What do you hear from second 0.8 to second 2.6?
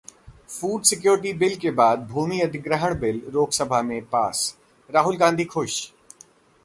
security bill के बाद भूमि